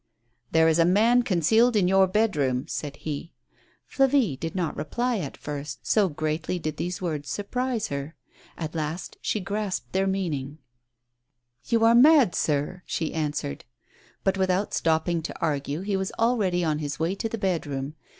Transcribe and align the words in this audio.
"There 0.51 0.67
is 0.67 0.79
a 0.79 0.83
man 0.83 1.21
concealed 1.21 1.75
in 1.75 1.87
your 1.87 2.07
bed 2.07 2.35
room," 2.35 2.67
said 2.67 2.95
he. 2.95 3.33
Flavie 3.85 4.35
did 4.35 4.55
not 4.55 4.75
reply 4.75 5.19
at 5.19 5.37
first, 5.37 5.85
so 5.85 6.09
greatly 6.09 6.57
did 6.57 6.77
these 6.77 7.03
words 7.03 7.29
sui'prise 7.29 7.89
her. 7.89 8.15
At 8.57 8.73
last 8.73 9.17
she 9.21 9.39
grasped 9.39 9.91
their 9.93 10.07
meaning. 10.07 10.57
104 11.69 11.69
TREACHERY. 11.69 11.77
"You 11.77 11.85
are 11.85 11.93
mad, 12.17 12.33
sir," 12.33 12.81
she 12.87 13.13
answered. 13.13 13.63
Bat, 14.23 14.39
without 14.39 14.73
stopping 14.73 15.21
to 15.21 15.37
argue, 15.39 15.81
he 15.81 15.95
was 15.95 16.11
already 16.17 16.63
on 16.63 16.79
his 16.79 16.97
way 16.97 17.13
to 17.13 17.29
the 17.29 17.37
bed 17.37 17.67
room. 17.67 17.93